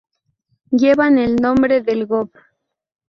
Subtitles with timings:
[0.71, 2.31] Llevan el nombre del Gob.